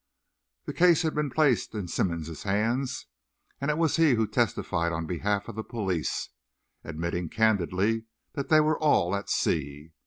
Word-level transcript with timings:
The 0.65 0.73
case 0.73 1.03
had 1.03 1.13
been 1.13 1.29
placed 1.29 1.75
in 1.75 1.87
Simmonds's 1.87 2.41
hands, 2.41 3.05
and 3.59 3.69
it 3.69 3.77
was 3.77 3.97
he 3.97 4.15
who 4.15 4.25
testified 4.25 4.91
on 4.91 5.05
behalf 5.05 5.47
of 5.47 5.53
the 5.55 5.63
police, 5.63 6.29
admitting 6.83 7.29
candidly 7.29 8.05
that 8.33 8.49
they 8.49 8.61
were 8.61 8.79
all 8.79 9.13
at 9.15 9.29
sea. 9.29 9.91